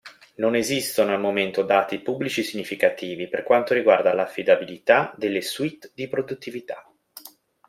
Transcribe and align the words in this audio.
Non 0.37 0.55
esistono 0.55 1.11
al 1.13 1.19
momento 1.19 1.61
dati 1.61 1.99
pubblici 1.99 2.41
significativi 2.41 3.27
per 3.29 3.43
quanto 3.43 3.75
riguarda 3.75 4.15
l'affidabilità 4.15 5.13
delle 5.15 5.41
suite 5.41 5.91
di 5.93 6.07
produttività. 6.07 6.91